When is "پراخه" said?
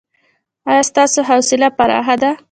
1.77-2.15